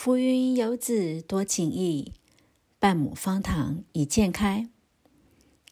[0.00, 2.12] 浮云游子多情意，
[2.78, 4.68] 半亩方塘一鉴开。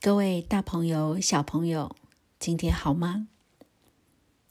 [0.00, 1.94] 各位大朋友、小朋友，
[2.40, 3.28] 今天好吗？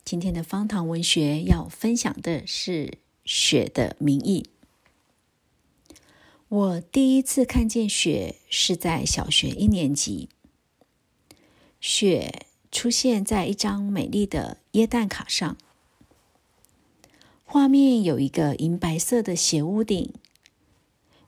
[0.05, 2.85] 今天的方塘文学要分享的是
[3.25, 4.47] 《雪的名义》。
[6.47, 10.29] 我第一次看见雪是在小学一年级，
[11.81, 15.57] 雪出现在一张美丽的椰蛋卡上。
[17.47, 20.11] 画面有一个银白色的斜屋顶，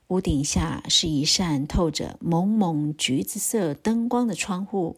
[0.07, 4.97] 屋顶下是一扇透着蒙蒙橘子色灯光的窗户，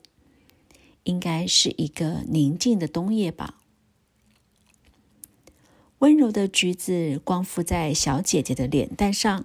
[1.03, 3.55] 应该是一个宁静的冬夜吧。
[5.99, 9.43] 温柔的橘子光附在小姐姐的脸蛋上，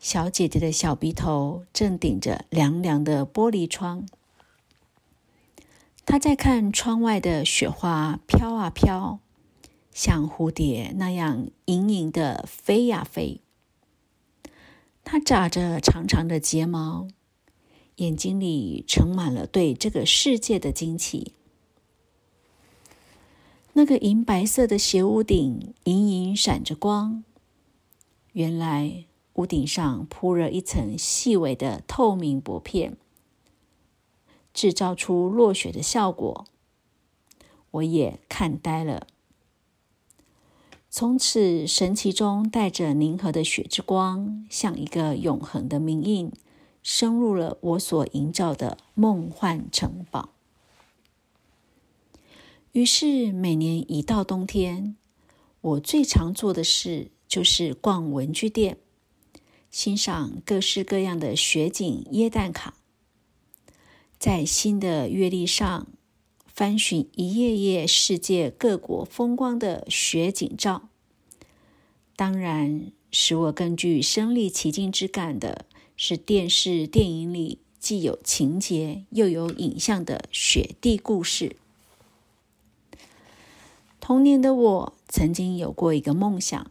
[0.00, 4.04] 小姐姐的小鼻头正顶着凉凉的玻璃窗，
[6.04, 9.20] 她在看窗外的雪花飘啊飘。
[9.98, 13.40] 像蝴蝶那样盈盈的飞呀飞，
[15.02, 17.08] 它眨着长长的睫毛，
[17.96, 21.32] 眼睛里盛满了对这个世界的惊奇。
[23.72, 27.24] 那个银白色的斜屋顶隐隐闪着光，
[28.34, 32.96] 原来屋顶上铺了一层细微的透明薄片，
[34.54, 36.46] 制造出落雪的效果。
[37.72, 39.08] 我也看呆了。
[40.90, 46.32] 从此，神奇中带着凝和的雪之光，像一个永恒的铭印，
[46.82, 50.30] 深入了我所营造的梦幻城堡。
[52.72, 54.96] 于是，每年一到冬天，
[55.60, 58.78] 我最常做的事就是逛文具店，
[59.70, 62.72] 欣赏各式各样的雪景椰蛋卡，
[64.18, 65.86] 在新的月历上。
[66.58, 70.88] 翻寻一页页世界各国风光的雪景照，
[72.16, 81.54] 当然使我更具身临其境之感的是电视电影里既有情节又有影像的雪地故事。
[84.00, 86.68] 童年的我曾经有过一个梦想，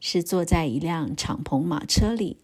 [0.00, 2.38] 是坐在一辆敞篷马车里，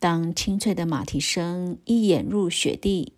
[0.00, 3.12] 当清脆的马蹄声一掩入雪地。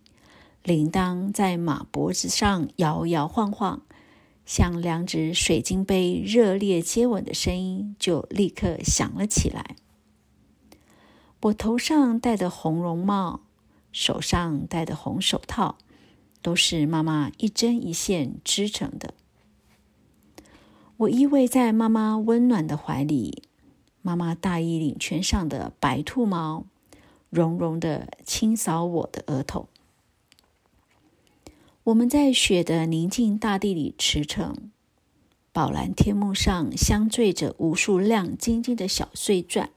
[0.67, 3.83] 铃铛在马脖子上摇摇晃晃，
[4.45, 9.77] 像两只水晶杯热烈接吻的声音就立刻响了起来。
[11.43, 13.39] 我头上戴的红绒帽，
[13.93, 15.77] 手上戴的红手套，
[16.41, 19.13] 都是妈妈一针一线织成的。
[20.97, 23.43] 我依偎在妈妈温暖的怀里，
[24.01, 26.65] 妈妈大衣领圈上的白兔毛，
[27.29, 29.69] 绒绒的轻扫我的额头。
[31.87, 34.55] 我们在雪的宁静大地里驰骋，
[35.53, 39.69] 宝蓝天幕上镶缀着无数亮晶晶的小碎钻。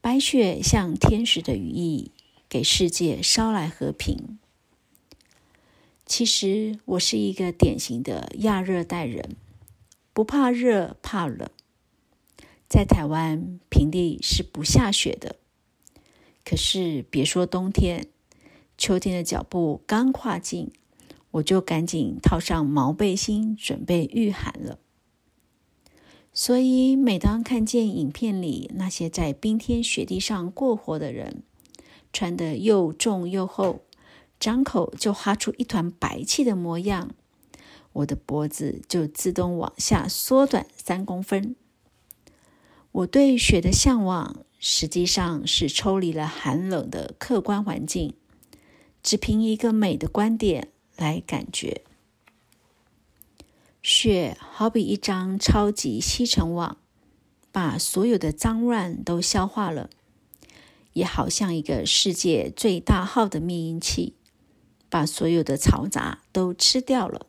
[0.00, 2.12] 白雪像天使的羽翼，
[2.48, 4.38] 给世界捎来和平。
[6.06, 9.34] 其实我是一个典型的亚热带人，
[10.12, 11.50] 不怕热，怕冷。
[12.68, 15.34] 在台湾平地是不下雪的，
[16.44, 18.06] 可是别说冬天。
[18.76, 20.70] 秋天的脚步刚跨进，
[21.32, 24.78] 我就赶紧套上毛背心，准备御寒了。
[26.32, 31.44] 所以，每当看见影片里那些在冰天雪地上过活的人，
[32.12, 33.82] 穿得又重又厚，
[34.40, 37.14] 张口就哈出一团白气的模样，
[37.92, 41.54] 我的脖子就自动往下缩短三公分。
[42.90, 48.14] 我对雪的向往，实际上是抽离了寒冷的客观环境。
[49.04, 51.82] 只凭一个美的观点来感觉，
[53.82, 56.78] 雪好比一张超级吸尘网，
[57.52, 59.90] 把所有的脏乱都消化了；
[60.94, 64.14] 也好像一个世界最大号的灭音器，
[64.88, 67.26] 把所有的嘈杂都吃掉了。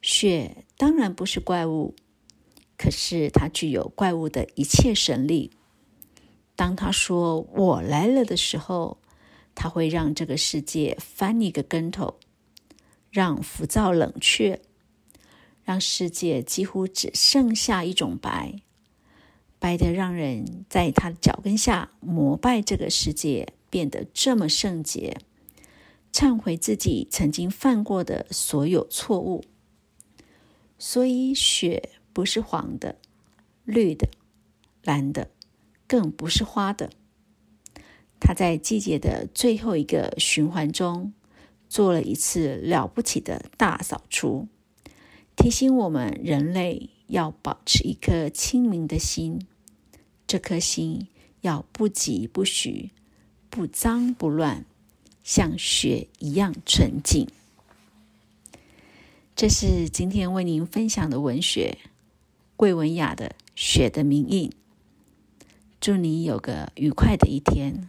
[0.00, 1.94] 雪当然不是怪物，
[2.78, 5.50] 可是它具有怪物的一切神力。
[6.56, 9.01] 当他说“我来了”的时候。
[9.54, 12.18] 它会让这个世界翻一个跟头，
[13.10, 14.60] 让浮躁冷却，
[15.64, 18.56] 让世界几乎只剩下一种白，
[19.58, 25.18] 白的让人在他的脚跟下膜拜这个世界，变得这么圣洁，
[26.12, 29.44] 忏悔自己曾经犯过的所有错误。
[30.78, 32.98] 所以，雪不是黄的、
[33.64, 34.08] 绿的、
[34.82, 35.30] 蓝的，
[35.86, 36.90] 更不是花的。
[38.24, 41.12] 他在季节的最后一个循环中
[41.68, 44.46] 做了一次了不起的大扫除，
[45.34, 49.44] 提醒我们人类要保持一颗清明的心，
[50.28, 51.08] 这颗心
[51.40, 52.90] 要不急不徐，
[53.50, 54.64] 不脏不乱，
[55.24, 57.26] 像雪一样纯净。
[59.34, 61.78] 这是今天为您分享的文学
[62.54, 64.50] 桂文雅的《雪的名印》。
[65.80, 67.88] 祝你有个愉快的一天。